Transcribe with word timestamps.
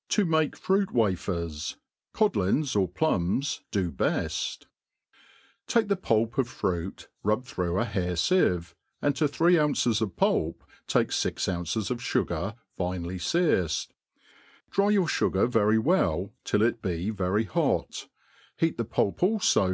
# 0.00 0.08
To 0.16 0.24
make 0.24 0.54
Fruit 0.54 0.92
Wafer 0.92 1.46
$; 1.46 1.76
Codlins 2.16 2.76
or 2.76 2.86
Plums 2.86 3.62
do 3.72 3.92
heft* 3.98 4.68
TAKE 5.66 5.88
the 5.88 5.96
pulp 5.96 6.38
of 6.38 6.48
fruit, 6.48 7.08
rubbed 7.24 7.48
through 7.48 7.80
a 7.80 7.84
hair 7.84 8.14
deve, 8.14 8.76
and 9.00 9.16
to 9.16 9.26
three 9.26 9.58
ounces 9.58 10.00
of 10.00 10.14
pulp 10.14 10.62
take 10.86 11.10
fix 11.10 11.48
ounces 11.48 11.90
of 11.90 11.98
fugar, 11.98 12.54
finely 12.76 13.18
fea^ced; 13.18 13.88
dry 14.70 14.90
your 14.90 15.08
fugar 15.08 15.48
very 15.48 15.80
well, 15.80 16.32
till 16.44 16.62
it 16.62 16.80
be 16.80 17.10
very 17.10 17.42
hot, 17.42 18.08
heat 18.58 18.76
the 18.76 18.84
pulp 18.84 19.18
alfo. 19.20 19.70